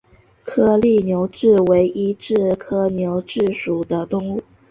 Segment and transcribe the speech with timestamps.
[0.43, 4.41] 颗粒牛蛭为医蛭科牛蛭属的动物。